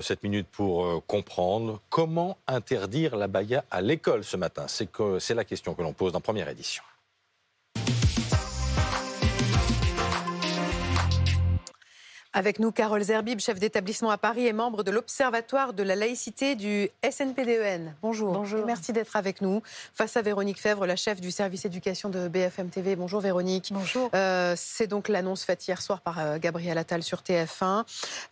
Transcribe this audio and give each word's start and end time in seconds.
Cette 0.00 0.22
minute 0.22 0.46
pour 0.46 0.84
euh, 0.84 1.02
comprendre 1.04 1.80
comment 1.90 2.38
interdire 2.46 3.16
la 3.16 3.26
baya 3.26 3.64
à 3.68 3.80
l'école 3.80 4.22
ce 4.22 4.36
matin. 4.36 4.66
C'est 4.68 5.34
la 5.34 5.44
question 5.44 5.74
que 5.74 5.82
l'on 5.82 5.92
pose 5.92 6.12
dans 6.12 6.20
première 6.20 6.48
édition. 6.48 6.84
Avec 12.38 12.60
nous, 12.60 12.70
Carole 12.70 13.02
Zerbib, 13.02 13.40
chef 13.40 13.58
d'établissement 13.58 14.10
à 14.10 14.16
Paris 14.16 14.46
et 14.46 14.52
membre 14.52 14.84
de 14.84 14.92
l'Observatoire 14.92 15.72
de 15.72 15.82
la 15.82 15.96
laïcité 15.96 16.54
du 16.54 16.88
SNPDEN. 17.02 17.96
Bonjour. 18.00 18.32
Bonjour. 18.32 18.64
merci 18.64 18.92
d'être 18.92 19.16
avec 19.16 19.40
nous. 19.40 19.60
Face 19.92 20.16
à 20.16 20.22
Véronique 20.22 20.60
Fèvre, 20.60 20.86
la 20.86 20.94
chef 20.94 21.20
du 21.20 21.32
service 21.32 21.64
éducation 21.64 22.10
de 22.10 22.28
BFM 22.28 22.68
TV. 22.68 22.94
Bonjour 22.94 23.20
Véronique. 23.20 23.70
Bonjour. 23.72 24.08
Euh, 24.14 24.54
c'est 24.56 24.86
donc 24.86 25.08
l'annonce 25.08 25.42
faite 25.42 25.66
hier 25.66 25.82
soir 25.82 26.00
par 26.00 26.20
euh, 26.20 26.38
Gabriel 26.38 26.78
Attal 26.78 27.02
sur 27.02 27.22
TF1. 27.22 27.82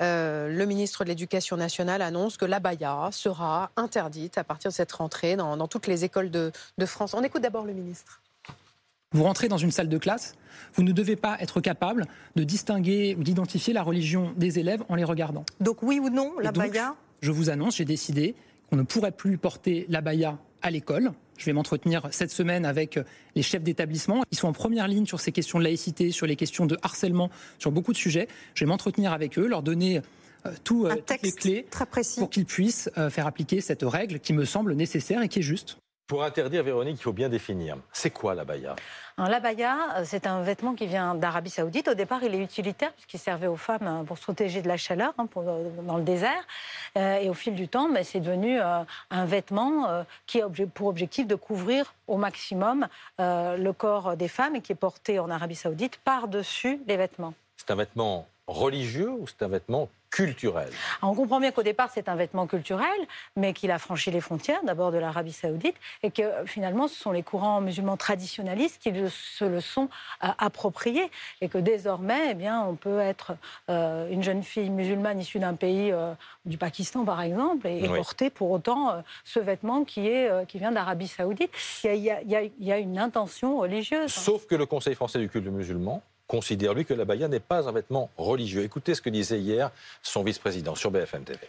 Euh, 0.00 0.56
le 0.56 0.66
ministre 0.66 1.02
de 1.02 1.08
l'Éducation 1.08 1.56
nationale 1.56 2.00
annonce 2.00 2.36
que 2.36 2.44
la 2.44 2.60
baya 2.60 3.08
sera 3.10 3.72
interdite 3.74 4.38
à 4.38 4.44
partir 4.44 4.70
de 4.70 4.76
cette 4.76 4.92
rentrée 4.92 5.34
dans, 5.34 5.66
toutes 5.66 5.88
les 5.88 6.04
écoles 6.04 6.30
de 6.30 6.52
France. 6.86 7.12
On 7.12 7.24
écoute 7.24 7.42
d'abord 7.42 7.64
le 7.64 7.72
ministre. 7.72 8.20
Vous 9.12 9.22
rentrez 9.22 9.48
dans 9.48 9.56
une 9.56 9.70
salle 9.70 9.88
de 9.88 9.98
classe, 9.98 10.34
vous 10.74 10.82
ne 10.82 10.92
devez 10.92 11.16
pas 11.16 11.38
être 11.40 11.60
capable 11.60 12.06
de 12.34 12.44
distinguer 12.44 13.16
ou 13.18 13.22
d'identifier 13.22 13.72
la 13.72 13.82
religion 13.82 14.32
des 14.36 14.58
élèves 14.58 14.82
en 14.88 14.94
les 14.94 15.04
regardant. 15.04 15.44
Donc 15.60 15.82
oui 15.82 15.98
ou 16.00 16.10
non, 16.10 16.32
la 16.42 16.52
baya 16.52 16.94
Je 17.22 17.30
vous 17.30 17.48
annonce, 17.48 17.76
j'ai 17.76 17.84
décidé 17.84 18.34
qu'on 18.68 18.76
ne 18.76 18.82
pourrait 18.82 19.12
plus 19.12 19.38
porter 19.38 19.86
la 19.88 20.00
baya 20.00 20.38
à 20.60 20.70
l'école. 20.70 21.12
Je 21.38 21.46
vais 21.46 21.52
m'entretenir 21.52 22.08
cette 22.10 22.30
semaine 22.30 22.66
avec 22.66 22.98
les 23.36 23.42
chefs 23.42 23.62
d'établissement. 23.62 24.22
Ils 24.32 24.38
sont 24.38 24.48
en 24.48 24.52
première 24.52 24.88
ligne 24.88 25.06
sur 25.06 25.20
ces 25.20 25.32
questions 25.32 25.58
de 25.60 25.64
laïcité, 25.64 26.10
sur 26.10 26.26
les 26.26 26.36
questions 26.36 26.66
de 26.66 26.76
harcèlement, 26.82 27.30
sur 27.58 27.70
beaucoup 27.70 27.92
de 27.92 27.98
sujets. 27.98 28.26
Je 28.54 28.64
vais 28.64 28.68
m'entretenir 28.68 29.12
avec 29.12 29.38
eux, 29.38 29.46
leur 29.46 29.62
donner 29.62 30.02
euh, 30.46 30.52
tout, 30.64 30.86
euh, 30.86 30.96
toutes 30.96 31.22
les 31.22 31.32
clés 31.32 31.66
très 31.70 31.86
précis. 31.86 32.18
pour 32.18 32.28
qu'ils 32.28 32.46
puissent 32.46 32.90
euh, 32.98 33.08
faire 33.08 33.26
appliquer 33.26 33.60
cette 33.60 33.82
règle 33.82 34.18
qui 34.18 34.32
me 34.32 34.44
semble 34.44 34.74
nécessaire 34.74 35.22
et 35.22 35.28
qui 35.28 35.38
est 35.38 35.42
juste. 35.42 35.78
Pour 36.06 36.22
interdire, 36.22 36.62
Véronique, 36.62 36.98
il 37.00 37.02
faut 37.02 37.12
bien 37.12 37.28
définir. 37.28 37.76
C'est 37.92 38.10
quoi 38.10 38.36
la 38.36 38.44
baya 38.44 38.76
La 39.18 39.40
baya, 39.40 39.96
euh, 39.96 40.02
c'est 40.04 40.28
un 40.28 40.40
vêtement 40.40 40.74
qui 40.74 40.86
vient 40.86 41.16
d'Arabie 41.16 41.50
Saoudite. 41.50 41.88
Au 41.88 41.94
départ, 41.94 42.22
il 42.22 42.32
est 42.32 42.40
utilitaire 42.40 42.92
puisqu'il 42.92 43.18
servait 43.18 43.48
aux 43.48 43.56
femmes 43.56 43.86
euh, 43.88 44.04
pour 44.04 44.16
se 44.16 44.22
protéger 44.22 44.62
de 44.62 44.68
la 44.68 44.76
chaleur 44.76 45.14
hein, 45.18 45.26
euh, 45.36 45.68
dans 45.82 45.96
le 45.96 46.04
désert. 46.04 46.46
et 46.94 47.28
au 47.28 47.34
fil 47.34 47.56
du 47.56 47.66
temps, 47.66 47.88
ben, 47.88 48.04
c'est 48.04 48.20
devenu 48.20 48.60
un 48.60 49.24
vêtement 49.26 50.04
qui 50.26 50.40
a 50.40 50.48
pour 50.72 50.86
objectif 50.86 51.26
de 51.26 51.34
couvrir 51.34 51.94
au 52.06 52.16
maximum 52.16 52.88
le 53.18 53.70
corps 53.72 54.16
des 54.16 54.28
femmes 54.28 54.56
et 54.56 54.60
qui 54.60 54.72
est 54.72 54.76
porté 54.76 55.18
en 55.18 55.28
Arabie 55.30 55.56
Saoudite 55.56 55.98
par-dessus 55.98 56.80
les 56.86 56.96
vêtements. 56.96 57.34
C'est 57.56 57.70
un 57.70 57.76
vêtement 57.76 58.26
religieux 58.46 59.10
ou 59.10 59.26
c'est 59.26 59.42
un 59.42 59.48
vêtement 59.48 59.88
culturel? 60.10 60.70
On 61.02 61.14
comprend 61.14 61.40
bien 61.40 61.50
qu'au 61.50 61.62
départ, 61.62 61.90
c'est 61.92 62.08
un 62.08 62.14
vêtement 62.14 62.46
culturel, 62.46 62.86
mais 63.34 63.52
qu'il 63.52 63.70
a 63.70 63.78
franchi 63.78 64.10
les 64.10 64.20
frontières, 64.20 64.62
d'abord 64.64 64.92
de 64.92 64.98
l'Arabie 64.98 65.32
saoudite, 65.32 65.76
et 66.02 66.10
que 66.10 66.22
finalement, 66.46 66.88
ce 66.88 66.94
sont 66.94 67.12
les 67.12 67.22
courants 67.22 67.60
musulmans 67.60 67.96
traditionnalistes 67.96 68.80
qui 68.80 68.92
se 69.10 69.44
le 69.44 69.60
sont 69.60 69.88
euh, 70.24 70.28
appropriés, 70.38 71.10
et 71.40 71.48
que 71.48 71.58
désormais, 71.58 72.30
eh 72.30 72.34
bien, 72.34 72.62
on 72.62 72.76
peut 72.76 73.00
être 73.00 73.36
euh, 73.68 74.08
une 74.10 74.22
jeune 74.22 74.42
fille 74.42 74.70
musulmane 74.70 75.20
issue 75.20 75.38
d'un 75.38 75.54
pays, 75.54 75.92
euh, 75.92 76.14
du 76.44 76.56
Pakistan 76.56 77.04
par 77.04 77.20
exemple, 77.20 77.66
et, 77.66 77.86
porter 77.88 78.30
pour 78.30 78.50
autant 78.50 79.02
ce 79.24 79.40
vêtement 79.40 79.84
qui, 79.84 80.06
est, 80.06 80.46
qui 80.46 80.58
vient 80.58 80.72
d'Arabie 80.72 81.08
saoudite. 81.08 81.50
Il 81.84 81.96
y, 81.96 82.10
a, 82.10 82.20
il 82.22 82.50
y 82.60 82.72
a 82.72 82.78
une 82.78 82.98
intention 82.98 83.58
religieuse. 83.58 84.12
Sauf 84.12 84.46
que 84.46 84.54
le 84.54 84.66
Conseil 84.66 84.94
français 84.94 85.18
du 85.18 85.28
culte 85.28 85.46
musulman 85.46 86.02
considère, 86.26 86.74
lui, 86.74 86.84
que 86.84 86.94
la 86.94 87.04
baya 87.04 87.28
n'est 87.28 87.40
pas 87.40 87.68
un 87.68 87.72
vêtement 87.72 88.10
religieux. 88.16 88.62
Écoutez 88.62 88.94
ce 88.94 89.02
que 89.02 89.10
disait 89.10 89.40
hier 89.40 89.70
son 90.02 90.22
vice-président 90.22 90.74
sur 90.74 90.90
BFM 90.90 91.24
TV. 91.24 91.40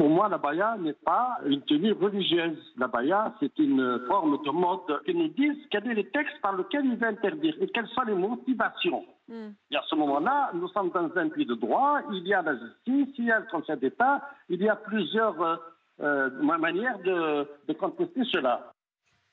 Pour 0.00 0.08
moi, 0.08 0.30
la 0.30 0.38
baya 0.38 0.76
n'est 0.78 0.94
pas 0.94 1.36
une 1.44 1.60
tenue 1.60 1.92
religieuse. 1.92 2.56
La 2.78 2.88
baya, 2.88 3.34
c'est 3.38 3.58
une 3.58 4.00
forme 4.08 4.42
de 4.42 4.50
mode 4.50 5.04
qui 5.04 5.14
nous 5.14 5.28
disent 5.28 5.58
quels 5.70 5.82
sont 5.82 5.90
les 5.90 6.08
textes 6.08 6.40
par 6.40 6.56
lesquels 6.56 6.86
il 6.86 6.96
veut 6.96 7.06
interdire 7.06 7.54
et 7.60 7.66
quelles 7.68 7.88
sont 7.88 8.04
les 8.06 8.14
motivations. 8.14 9.04
Hmm. 9.28 9.50
Et 9.70 9.76
à 9.76 9.82
ce 9.86 9.94
moment-là, 9.96 10.52
nous 10.54 10.68
sommes 10.68 10.90
dans 10.90 11.10
un 11.16 11.28
pays 11.28 11.44
de 11.44 11.54
droit, 11.54 12.00
il 12.12 12.26
y 12.26 12.32
a 12.32 12.40
la 12.40 12.54
justice, 12.54 13.14
il 13.18 13.26
y 13.26 13.30
a 13.30 13.40
le 13.40 13.46
Conseil 13.50 13.76
d'État, 13.76 14.22
il 14.48 14.62
y 14.62 14.70
a 14.70 14.76
plusieurs 14.76 15.38
euh, 15.42 15.56
euh, 16.00 16.30
manières 16.40 16.98
de, 17.00 17.46
de 17.68 17.72
contester 17.74 18.22
cela. 18.32 18.72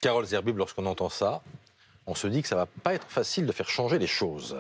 Carole 0.02 0.26
Zerbib, 0.26 0.58
lorsqu'on 0.58 0.86
entend 0.86 1.08
ça, 1.08 1.42
on 2.08 2.16
se 2.16 2.28
dit 2.28 2.42
que 2.42 2.48
ça 2.48 2.56
va 2.56 2.66
pas 2.66 2.94
être 2.94 3.08
facile 3.10 3.46
de 3.46 3.52
faire 3.52 3.70
changer 3.70 4.00
les 4.00 4.08
choses. 4.08 4.58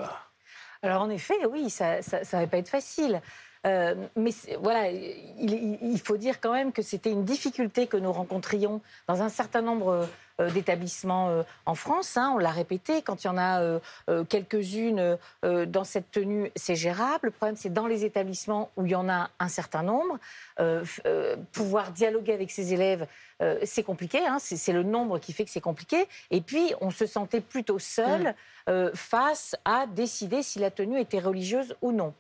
Alors 0.84 1.02
en 1.02 1.10
effet, 1.10 1.46
oui, 1.50 1.70
ça 1.70 1.98
ne 1.98 2.32
va 2.32 2.48
pas 2.48 2.58
être 2.58 2.70
facile. 2.70 3.22
Euh, 3.68 3.96
mais 4.16 4.32
voilà, 4.62 4.90
il, 4.90 6.02
faut 6.04 6.18
dire 6.18 6.40
quand 6.40 6.54
même 6.54 6.72
que 6.72 6.82
c'était 6.82 7.12
une 7.12 7.26
difficulté 7.26 7.88
que 7.88 7.98
nous 7.98 8.12
rencontrions 8.12 8.82
dans 9.08 9.22
un 9.22 9.30
certain 9.30 9.62
nombre 9.62 10.08
euh, 10.40 10.50
d'établissements 10.52 11.30
euh, 11.30 11.44
en 11.66 11.76
France. 11.76 12.16
Hein, 12.16 12.32
on 12.36 12.38
l'a 12.38 12.52
répété, 12.52 13.02
quand 13.02 13.24
il 13.24 13.28
y 13.28 13.30
en 13.30 13.38
a 13.38 13.80
quelques-unes 14.30 15.18
dans 15.44 15.84
cette 15.84 16.12
tenue, 16.12 16.52
c'est 16.56 16.76
gérable. 16.76 17.20
Le 17.24 17.32
problème, 17.32 17.56
c'est 17.58 17.74
dans 17.74 17.88
les 17.88 18.06
établissements 18.06 18.70
où 18.78 18.86
il 18.86 18.92
y 18.92 18.96
en 18.96 19.10
a 19.10 19.30
un 19.40 19.50
certain 19.50 19.84
nombre. 19.84 20.18
pouvoir 21.52 21.92
dialoguer 21.92 22.34
avec 22.34 22.52
ses 22.52 22.74
élèves, 22.74 23.08
c'est 23.64 23.84
compliqué. 23.84 24.26
Hein, 24.26 24.38
c'est 24.40 24.74
le 24.74 24.84
nombre 24.84 25.20
qui 25.20 25.34
fait 25.34 25.44
que 25.44 25.52
c'est 25.52 25.62
compliqué. 25.62 26.08
Et 26.32 26.42
puis, 26.42 26.74
on 26.82 26.92
se 26.92 27.06
sentait 27.06 27.42
plutôt 27.42 27.80
seul 27.80 28.36
mmh. 28.68 28.90
face 28.94 29.56
à 29.66 29.88
décider 29.88 30.44
si 30.44 30.60
la 30.60 30.72
tenue 30.72 31.00
était 31.00 31.20
religieuse 31.20 31.76
ou 31.82 31.92
non 31.92 32.14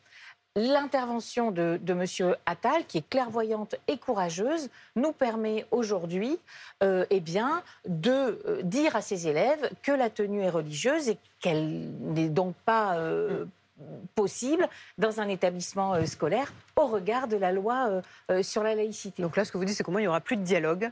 l'intervention 0.57 1.51
de, 1.51 1.79
M. 1.87 2.35
Attal, 2.47 2.85
qui 2.87 2.97
est 2.97 3.07
clairvoyante 3.07 3.75
et 3.87 3.97
courageuse, 3.97 4.69
nous 4.95 5.11
permet 5.11 5.65
aujourd'hui 5.69 6.39
euh, 6.83 7.05
eh 7.11 7.21
de 7.21 8.09
euh, 8.09 8.61
dire 8.63 8.95
à 8.95 9.01
ses 9.01 9.27
élèves 9.27 9.69
que 9.83 9.91
la 9.91 10.09
tenue 10.09 10.41
est 10.41 10.49
religieuse 10.49 11.09
et 11.09 11.17
qu'elle 11.39 11.91
n'est 11.99 12.29
donc 12.29 12.55
pas 12.65 12.97
euh, 12.97 13.45
possible 14.15 14.67
dans 14.97 15.21
un 15.21 15.29
établissement 15.29 16.03
scolaire 16.07 16.51
au 16.75 16.87
regard 16.87 17.27
de 17.27 17.37
la 17.37 17.51
loi 17.51 18.01
sur 18.41 18.63
la 18.63 18.73
laïcité. 18.73 19.21
Donc 19.21 19.37
là, 19.37 19.45
ce 19.45 19.51
que 19.51 19.59
vous 19.59 19.65
dites, 19.65 19.77
c'est 19.77 19.87
moins, 19.87 20.01
il 20.01 20.05
n'y 20.05 20.07
aura 20.07 20.21
plus 20.21 20.37
de 20.37 20.41
dialogue. 20.41 20.89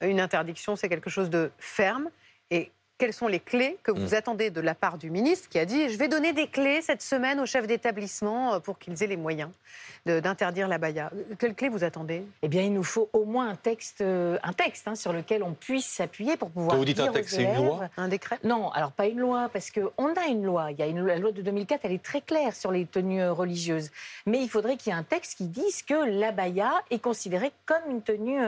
Une 0.00 0.20
interdiction, 0.20 0.76
c'est 0.76 0.88
quelque 0.88 1.10
chose 1.10 1.28
de 1.28 1.50
ferme. 1.58 2.08
Et 2.52 2.70
quelles 3.00 3.12
sont 3.14 3.28
les 3.28 3.40
clés 3.40 3.78
que 3.82 3.90
vous 3.90 4.10
mm. 4.10 4.14
attendez 4.14 4.50
de 4.50 4.60
la 4.60 4.74
part 4.74 4.98
du 4.98 5.10
ministre 5.10 5.48
qui 5.48 5.58
a 5.58 5.64
dit 5.64 5.88
je 5.88 5.96
vais 5.96 6.06
donner 6.06 6.34
des 6.34 6.46
clés 6.46 6.82
cette 6.82 7.00
semaine 7.00 7.40
aux 7.40 7.46
chefs 7.46 7.66
d'établissement 7.66 8.54
euh, 8.54 8.58
pour 8.60 8.78
qu'ils 8.78 9.02
aient 9.02 9.06
les 9.06 9.16
moyens 9.16 9.50
d'interdire 10.06 10.66
la 10.66 10.78
baya. 10.78 11.10
Quelles 11.38 11.54
clés 11.54 11.68
vous 11.68 11.84
attendez? 11.84 12.24
Eh 12.40 12.48
bien, 12.48 12.62
il 12.62 12.72
nous 12.72 12.82
faut 12.82 13.10
au 13.12 13.26
moins 13.26 13.50
un 13.50 13.54
texte, 13.54 14.00
euh, 14.00 14.38
un 14.42 14.54
texte 14.54 14.88
hein, 14.88 14.94
sur 14.94 15.12
lequel 15.12 15.42
on 15.42 15.52
puisse 15.52 15.84
s'appuyer 15.84 16.38
pour 16.38 16.50
pouvoir. 16.50 16.70
Quand 16.72 16.78
vous 16.78 16.86
dites 16.86 17.00
un 17.00 17.12
texte, 17.12 17.36
c'est 17.36 17.42
une 17.42 17.66
loi? 17.66 17.90
Un 17.98 18.08
décret? 18.08 18.38
Non, 18.42 18.70
alors 18.70 18.92
pas 18.92 19.06
une 19.06 19.18
loi, 19.18 19.50
parce 19.52 19.70
qu'on 19.70 20.14
a 20.14 20.26
une 20.28 20.42
loi. 20.42 20.70
Il 20.70 20.78
y 20.78 20.82
a 20.82 20.86
une, 20.86 21.04
la 21.04 21.18
loi 21.18 21.32
de 21.32 21.42
2004, 21.42 21.80
elle 21.84 21.92
est 21.92 22.02
très 22.02 22.22
claire 22.22 22.56
sur 22.56 22.72
les 22.72 22.86
tenues 22.86 23.20
euh, 23.20 23.32
religieuses. 23.32 23.90
Mais 24.24 24.40
il 24.42 24.48
faudrait 24.48 24.78
qu'il 24.78 24.90
y 24.90 24.96
ait 24.96 24.98
un 24.98 25.02
texte 25.02 25.36
qui 25.36 25.48
dise 25.48 25.82
que 25.82 26.18
la 26.18 26.32
baya 26.32 26.72
est 26.90 27.00
considérée 27.00 27.52
comme 27.66 27.90
une 27.90 28.00
tenue, 28.00 28.40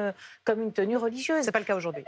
comme 0.44 0.62
une 0.62 0.72
tenue 0.72 0.96
religieuse. 0.96 1.44
C'est 1.44 1.52
pas 1.52 1.58
le 1.58 1.66
cas 1.66 1.76
aujourd'hui 1.76 2.04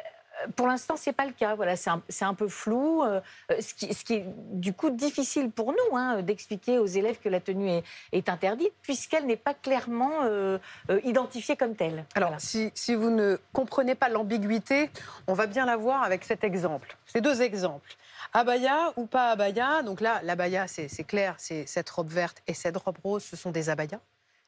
pour 0.56 0.66
l'instant, 0.66 0.96
c'est 0.96 1.12
pas 1.12 1.26
le 1.26 1.32
cas. 1.32 1.54
Voilà, 1.54 1.76
c'est 1.76 2.24
un, 2.24 2.34
peu 2.34 2.48
flou, 2.48 3.02
euh, 3.02 3.20
ce, 3.60 3.74
qui, 3.74 3.92
ce, 3.92 4.04
qui, 4.04 4.14
est 4.14 4.24
du 4.52 4.72
coup 4.72 4.90
difficile 4.90 5.50
pour 5.50 5.72
nous 5.72 5.96
hein, 5.96 6.22
d'expliquer 6.22 6.78
aux 6.78 6.86
élèves 6.86 7.18
que 7.18 7.28
la 7.28 7.40
tenue 7.40 7.82
est, 8.12 8.28
interdite, 8.28 8.72
puisqu'elle 8.82 9.26
n'est 9.26 9.36
pas 9.36 9.54
clairement 9.54 10.22
euh, 10.22 10.58
euh, 10.90 11.00
identifiée 11.04 11.56
comme 11.56 11.76
telle. 11.76 12.04
Alors, 12.14 12.34
si, 12.38 12.70
si, 12.74 12.94
vous 12.94 13.10
ne 13.10 13.38
comprenez 13.52 13.94
pas 13.94 14.08
l'ambiguïté, 14.08 14.90
on 15.26 15.34
va 15.34 15.46
bien 15.46 15.66
la 15.66 15.76
voir 15.76 16.02
avec 16.02 16.24
cet 16.24 16.44
exemple. 16.44 16.96
Ces 17.06 17.20
deux 17.20 17.42
exemples. 17.42 17.96
Abaya 18.32 18.92
ou 18.96 19.06
pas 19.06 19.30
abaya 19.30 19.82
Donc 19.82 20.00
là, 20.00 20.20
l'abaya, 20.22 20.66
c'est 20.66 21.04
clair, 21.04 21.34
c'est 21.38 21.66
cette 21.66 21.88
robe 21.90 22.08
verte 22.08 22.42
et 22.46 22.54
cette 22.54 22.76
robe 22.76 22.98
rose, 23.04 23.22
ce 23.22 23.36
sont 23.36 23.50
des 23.50 23.70
abayas. 23.70 24.00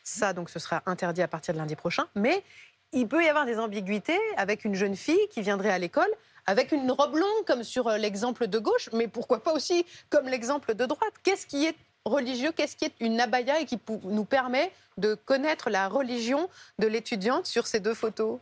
Ça, 0.03 0.33
donc, 0.33 0.51
ce 0.51 0.59
sera 0.61 0.83
interdit 0.87 1.23
à 1.23 1.29
partir 1.29 1.53
de 1.53 1.59
lundi 1.59 1.75
prochain. 1.75 2.05
Mais 2.15 2.45
il 2.97 3.07
peut 3.07 3.23
y 3.23 3.29
avoir 3.29 3.45
des 3.45 3.59
ambiguïtés 3.59 4.19
avec 4.39 4.65
une 4.65 4.75
jeune 4.75 4.97
fille 4.97 5.29
qui 5.31 5.43
viendrait 5.43 5.71
à 5.71 5.79
l'école 5.79 6.09
avec 6.47 6.73
une 6.73 6.91
robe 6.91 7.17
longue, 7.17 7.45
comme 7.47 7.63
sur 7.63 7.89
euh, 7.89 7.99
l'exemple 7.99 8.47
de 8.47 8.59
gauche, 8.59 8.89
mais 8.93 9.09
pourquoi 9.09 9.43
pas 9.43 9.53
aussi 9.53 9.85
comme 10.09 10.27
l'exemple 10.27 10.75
de 10.75 10.87
droite 10.87 11.13
Qu'est-ce 11.23 11.47
qui 11.47 11.67
est 11.67 11.75
religieux 12.05 12.53
Qu'est-ce 12.53 12.77
qui 12.77 12.87
est 12.87 12.95
une 13.01 13.21
abaya 13.21 13.61
et 13.61 13.67
qui 13.67 13.79
nous 14.05 14.25
permet 14.25 14.73
de 14.97 15.15
connaître 15.15 15.69
la 15.69 15.89
religion 15.89 16.49
de 16.79 16.87
l'étudiante 16.87 17.47
sur 17.47 17.67
ces 17.67 17.81
deux 17.81 17.95
photos? 17.95 18.39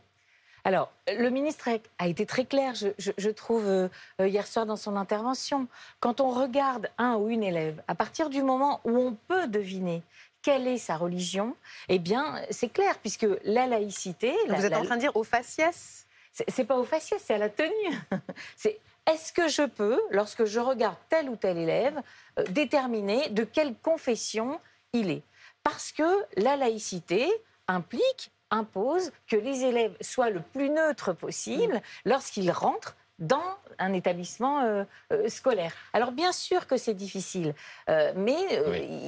Alors, 0.63 0.91
le 1.07 1.29
ministre 1.29 1.69
a 1.99 2.07
été 2.07 2.25
très 2.25 2.45
clair, 2.45 2.73
je, 2.75 3.29
trouve, 3.29 3.67
euh, 3.67 3.87
euh, 4.19 4.27
hier 4.27 4.47
soir 4.47 4.65
dans 4.65 4.75
son 4.75 4.95
intervention. 4.95 5.67
Quand 5.99 6.21
on 6.21 6.31
regarde 6.31 6.89
un 6.97 7.17
ou 7.17 7.29
une 7.29 7.43
élève, 7.43 7.83
à 7.87 7.93
partir 7.93 8.29
du 8.29 8.41
moment 8.41 8.81
où 8.83 8.97
on 8.97 9.15
peut 9.27 9.47
deviner 9.47 10.01
quelle 10.45 10.67
est 10.67 10.77
sa 10.77 10.95
religion, 10.95 11.55
eh 11.89 11.97
bien, 11.97 12.39
c'est 12.51 12.69
clair, 12.69 12.99
puisque 12.99 13.25
la 13.45 13.65
laïcité. 13.65 14.31
Vous 14.47 14.63
êtes 14.63 14.75
en 14.75 14.83
train 14.83 14.95
de 14.95 15.01
dire 15.01 15.15
au 15.15 15.23
faciès 15.23 16.05
C'est 16.31 16.65
pas 16.65 16.77
au 16.77 16.83
faciès, 16.83 17.19
c'est 17.25 17.33
à 17.33 17.39
la 17.39 17.49
tenue. 17.49 17.71
c'est 18.55 18.79
est-ce 19.11 19.33
que 19.33 19.47
je 19.47 19.63
peux, 19.63 19.99
lorsque 20.11 20.45
je 20.45 20.59
regarde 20.59 20.97
tel 21.09 21.31
ou 21.31 21.35
tel 21.35 21.57
élève, 21.57 21.99
euh, 22.37 22.43
déterminer 22.49 23.29
de 23.29 23.43
quelle 23.43 23.73
confession 23.73 24.59
il 24.93 25.09
est? 25.09 25.23
Parce 25.63 25.91
que 25.91 26.03
la 26.37 26.57
laïcité 26.57 27.27
implique, 27.67 28.31
impose 28.51 29.11
que 29.27 29.35
les 29.35 29.63
élèves 29.63 29.97
soient 29.99 30.29
le 30.29 30.41
plus 30.41 30.69
neutres 30.69 31.13
possible 31.13 31.81
lorsqu'ils 32.05 32.51
rentrent 32.51 32.95
dans 33.19 33.57
un 33.79 33.93
établissement 33.93 34.61
euh, 34.61 34.83
euh, 35.11 35.29
scolaire. 35.29 35.73
Alors 35.93 36.11
bien 36.11 36.31
sûr 36.31 36.67
que 36.67 36.77
c'est 36.77 36.93
difficile, 36.93 37.53
euh, 37.89 38.11
mais 38.15 38.35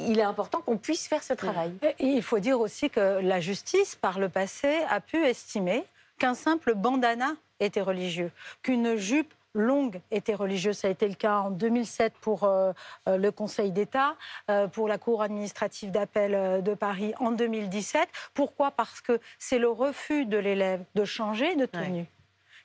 il 0.08 0.20
est 0.20 0.24
important 0.24 0.62
qu'on 0.62 0.78
puisse 0.78 1.08
faire 1.08 1.24
ce 1.24 1.34
travail. 1.34 1.74
il 2.00 2.24
faut 2.24 2.40
dire 2.40 2.60
aussi 2.60 2.90
que 2.90 3.20
la 3.22 3.40
justice, 3.40 3.96
par 3.96 4.20
le 4.20 4.30
passé, 4.30 4.80
a 4.90 5.00
pu 5.02 5.18
estimer 5.26 5.84
qu'un 6.20 6.34
simple 6.34 6.74
bandana 6.74 7.34
était 7.60 7.82
religieux, 7.82 8.32
qu'une 8.62 8.96
jupe 8.96 9.34
longue 9.54 10.02
était 10.12 10.36
religieuse. 10.36 10.78
Ça 10.78 10.88
a 10.88 10.92
été 10.92 11.08
le 11.08 11.16
cas 11.16 11.40
en 11.40 11.50
2007 11.50 12.14
pour 12.22 12.48
le 13.08 13.30
Conseil 13.32 13.72
d'État, 13.72 14.16
pour 14.74 14.88
la 14.88 15.00
Cour 15.00 15.24
administrative 15.24 15.90
d'appel 15.90 16.62
de 16.62 16.74
Paris 16.76 17.14
en 17.20 17.32
2017. 17.32 18.08
Pourquoi? 18.36 18.70
Parce 18.72 19.02
que 19.02 19.20
c'est 19.40 19.58
le 19.58 19.70
refus 19.70 20.26
de 20.26 20.38
l'élève 20.38 20.84
de 20.94 21.06
changer 21.06 21.56
de 21.56 21.66
tenue 21.66 22.08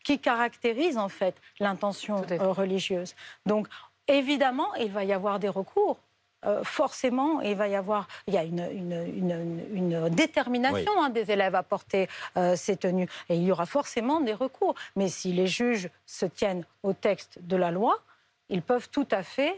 qui 0.03 0.19
caractérise 0.19 0.99
en 0.99 1.09
fait 1.09 1.35
l'intention 1.61 2.25
euh, 2.31 2.53
religieuse. 2.53 3.15
Donc 3.47 3.69
évidemment, 4.09 4.75
il 4.75 4.91
va 4.91 5.05
y 5.05 5.13
avoir 5.13 5.39
des 5.39 5.49
recours. 5.49 5.99
Euh, 6.45 6.65
forcément, 6.65 7.41
il 7.41 7.55
va 7.55 7.69
y 7.69 7.77
avoir, 7.77 8.09
il 8.27 8.35
y 8.35 8.37
a 8.37 8.43
une, 8.43 10.09
détermination 10.11 10.93
hein, 11.01 11.09
des 11.09 11.31
élèves 11.31 11.55
à 11.55 11.63
porter 11.63 12.09
euh, 12.37 12.57
ces 12.57 12.77
tenues, 12.77 13.07
et 13.29 13.37
il 13.37 13.45
y 13.45 13.53
aura 13.53 13.65
forcément 13.65 14.21
des 14.21 14.33
recours. 14.33 14.75
Mais 14.97 15.09
si 15.09 15.33
les 15.33 15.47
juges 15.47 15.89
se 16.05 16.27
tiennent 16.27 16.65
au 16.83 16.95
texte 16.95 17.39
de 17.43 17.55
la 17.55 17.71
loi, 17.71 18.01
ils 18.49 18.61
peuvent 18.61 18.91
tout 18.91 19.07
à 19.13 19.23
fait 19.23 19.55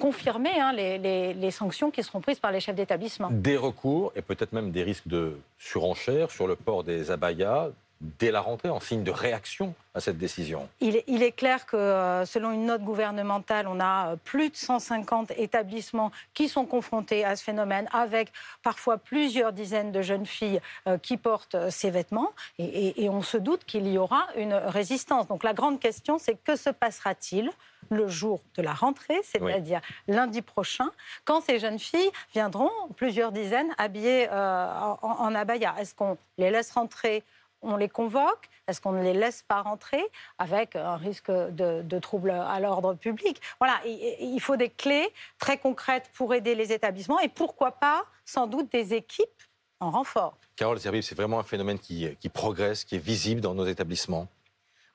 confirmer 0.00 0.58
hein, 0.58 0.72
les, 0.72 1.34
les, 1.34 1.50
sanctions 1.52 1.92
qui 1.92 2.02
seront 2.02 2.20
prises 2.20 2.40
par 2.40 2.50
les 2.50 2.58
chefs 2.58 2.74
d'établissement. 2.74 3.28
Des 3.30 3.56
recours 3.56 4.12
et 4.16 4.22
peut-être 4.22 4.52
même 4.52 4.72
des 4.72 4.82
risques 4.82 5.06
de 5.06 5.38
surenchère 5.56 6.32
sur 6.32 6.48
le 6.48 6.56
port 6.56 6.82
des 6.82 7.12
abayas, 7.12 7.68
dès 8.00 8.30
la 8.30 8.40
rentrée 8.40 8.68
en 8.68 8.80
signe 8.80 9.02
de 9.02 9.10
réaction 9.10 9.74
à 9.94 10.00
cette 10.00 10.18
décision 10.18 10.68
il 10.80 11.22
est, 11.22 11.32
clair 11.32 11.66
que, 11.66 11.76
euh, 11.76 12.26
selon 12.26 12.52
une 12.52 12.66
note 12.66 12.82
gouvernementale, 12.82 13.66
on 13.68 13.80
a 13.80 14.12
euh, 14.12 14.16
plus 14.16 14.50
de 14.50 14.56
150 14.56 15.32
établissements 15.36 16.12
qui 16.34 16.48
sont 16.48 16.66
confrontés 16.66 17.24
à 17.24 17.36
ce 17.36 17.42
phénomène, 17.42 17.88
avec 17.92 18.32
parfois 18.62 18.98
plusieurs 18.98 19.52
dizaines 19.52 19.92
de 19.92 20.02
jeunes 20.02 20.26
filles 20.26 20.60
euh, 20.86 20.98
qui 20.98 21.16
portent 21.16 21.70
ces 21.70 21.90
vêtements. 21.90 22.32
Et, 22.58 23.08
on 23.08 23.22
se 23.22 23.36
doute 23.36 23.64
qu'il 23.64 23.86
y 23.88 23.98
aura 23.98 24.26
une 24.36 24.54
résistance. 24.54 25.26
Donc 25.28 25.42
la 25.42 25.54
grande 25.54 25.80
question, 25.80 26.18
c'est 26.18 26.36
que 26.44 26.56
se 26.56 26.70
passera-t-il 26.70 27.50
le 27.90 28.08
jour 28.08 28.40
de 28.56 28.62
la 28.62 28.74
rentrée, 28.74 29.20
c'est-à-dire 29.22 29.80
lundi 30.08 30.42
prochain, 30.42 30.90
quand 31.24 31.40
ces 31.40 31.58
jeunes 31.60 31.78
filles 31.78 32.10
viendront, 32.34 32.70
plusieurs 32.96 33.30
dizaines, 33.30 33.72
habillées 33.78 34.28
en, 34.28 34.98
en 35.02 35.34
abaya? 35.34 35.74
Est-ce 35.78 35.94
qu'on 35.94 36.18
les 36.36 36.50
laisse 36.50 36.72
rentrer 36.72 37.22
on 37.62 37.76
les 37.76 37.88
convoque 37.88 38.48
Est-ce 38.68 38.80
qu'on 38.80 38.92
ne 38.92 39.02
les 39.02 39.12
laisse 39.12 39.42
pas 39.42 39.62
rentrer 39.62 40.02
avec 40.38 40.76
un 40.76 40.96
risque 40.96 41.30
de, 41.30 41.82
de 41.82 41.98
trouble 41.98 42.30
à 42.30 42.58
l'ordre 42.60 42.94
public 42.94 43.40
Voilà, 43.58 43.80
il, 43.84 44.40
faut 44.40 44.56
des 44.56 44.70
clés 44.70 45.08
très 45.38 45.58
concrètes 45.58 46.10
pour 46.14 46.34
aider 46.34 46.54
les 46.54 46.72
établissements 46.72 47.20
et 47.20 47.28
pourquoi 47.28 47.72
pas, 47.72 48.04
sans 48.24 48.46
doute, 48.46 48.70
des 48.72 48.94
équipes 48.94 49.42
en 49.80 49.90
renfort. 49.90 50.38
Carole 50.56 50.78
Zerbib, 50.78 51.02
c'est 51.02 51.14
vraiment 51.14 51.38
un 51.38 51.44
phénomène 51.44 51.78
qui 51.78 52.28
progresse, 52.32 52.84
qui 52.84 52.96
est 52.96 53.04
visible 53.04 53.40
dans 53.40 53.54
nos 53.54 53.66
établissements 53.66 54.28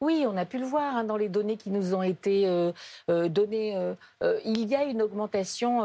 oui, 0.02 0.26
on 0.28 0.36
a 0.36 0.46
pu 0.46 0.58
le 0.58 0.66
voir 0.66 0.96
hein, 0.96 1.04
dans 1.04 1.16
les 1.16 1.30
données 1.30 1.58
qui 1.58 1.70
nous 1.70 1.94
ont 1.94 2.02
été 2.02 2.48
euh, 2.48 2.72
euh, 3.10 3.30
données. 3.30 3.76
Euh, 3.76 4.40
il 4.44 4.68
y 4.68 4.76
a 4.76 4.84
une 4.84 5.02
augmentation 5.02 5.82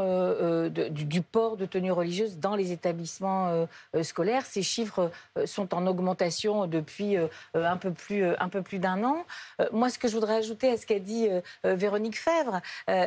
du, 0.68 1.22
port 1.22 1.58
de 1.58 1.66
tenue 1.66 1.92
religieuse 1.92 2.38
dans 2.38 2.56
les 2.56 2.72
établissements 2.72 3.66
scolaires. 4.02 4.46
Ces 4.46 4.62
chiffres 4.62 5.10
sont 5.44 5.74
en 5.74 5.86
augmentation 5.86 6.66
depuis 6.66 7.16
un 7.54 7.76
peu 7.76 7.90
plus, 7.90 8.24
un 8.24 8.48
peu 8.48 8.62
plus 8.62 8.78
d'un 8.78 9.04
an. 9.04 9.24
moi, 9.72 9.90
ce 9.90 9.98
que 9.98 10.08
je 10.08 10.14
voudrais 10.14 10.36
ajouter 10.36 10.70
à 10.70 10.76
ce 10.76 10.86
qu'a 10.86 10.98
dit 10.98 11.28
Véronique 11.64 12.18
Fèvre, 12.18 12.60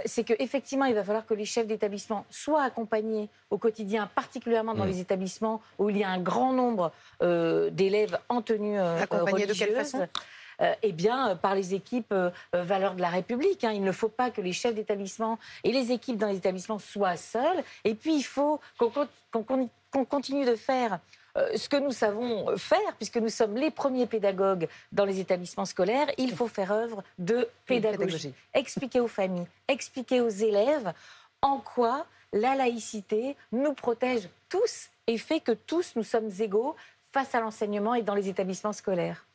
c'est 0.05 0.23
qu'effectivement, 0.23 0.85
il 0.85 0.95
va 0.95 1.03
falloir 1.03 1.25
que 1.25 1.33
les 1.33 1.45
chefs 1.45 1.67
d'établissement 1.67 2.25
soient 2.29 2.63
accompagnés 2.63 3.29
au 3.49 3.57
quotidien, 3.57 4.09
particulièrement 4.15 4.73
dans 4.73 4.85
mmh. 4.85 4.89
les 4.89 4.99
établissements 4.99 5.61
où 5.77 5.89
il 5.89 5.97
y 5.97 6.03
a 6.03 6.09
un 6.09 6.19
grand 6.19 6.53
nombre 6.53 6.91
d'élèves 7.21 8.17
en 8.29 8.41
tenue 8.41 8.79
religieuse. 8.79 9.47
de 9.47 9.53
quelle 9.53 9.75
façon? 9.75 10.07
Eh 10.81 10.91
bien, 10.91 11.29
euh, 11.29 11.35
par 11.35 11.55
les 11.55 11.73
équipes 11.73 12.11
euh, 12.11 12.31
valeurs 12.53 12.95
de 12.95 13.01
la 13.01 13.09
République. 13.09 13.63
Hein. 13.63 13.71
Il 13.71 13.83
ne 13.83 13.91
faut 13.91 14.09
pas 14.09 14.31
que 14.31 14.41
les 14.41 14.53
chefs 14.53 14.75
d'établissement 14.75 15.39
et 15.63 15.71
les 15.71 15.91
équipes 15.91 16.17
dans 16.17 16.27
les 16.27 16.37
établissements 16.37 16.79
soient 16.79 17.17
seuls. 17.17 17.63
Et 17.83 17.95
puis, 17.95 18.15
il 18.15 18.23
faut 18.23 18.59
qu'on 18.77 20.05
continue 20.05 20.45
de 20.45 20.55
faire 20.55 20.99
ce 21.55 21.69
que 21.69 21.77
nous 21.77 21.91
savons 21.91 22.57
faire, 22.57 22.93
puisque 22.97 23.15
nous 23.15 23.29
sommes 23.29 23.55
les 23.55 23.71
premiers 23.71 24.07
pédagogues 24.07 24.67
dans 24.91 25.05
les 25.05 25.21
établissements 25.21 25.63
scolaires, 25.63 26.07
il 26.17 26.33
faut 26.33 26.47
faire 26.47 26.71
œuvre 26.71 27.01
de 27.17 27.47
pédagogie. 27.65 28.33
Expliquer 28.53 28.99
aux 28.99 29.07
familles, 29.07 29.47
expliquer 29.69 30.19
aux 30.19 30.29
élèves 30.29 30.91
en 31.41 31.59
quoi 31.59 32.05
la 32.33 32.55
laïcité 32.55 33.37
nous 33.51 33.73
protège 33.73 34.27
tous 34.49 34.89
et 35.07 35.17
fait 35.17 35.39
que 35.39 35.51
tous 35.51 35.93
nous 35.95 36.03
sommes 36.03 36.29
égaux 36.39 36.75
face 37.11 37.33
à 37.33 37.39
l'enseignement 37.39 37.95
et 37.95 38.01
dans 38.01 38.15
les 38.15 38.27
établissements 38.27 38.73
scolaires. 38.73 39.25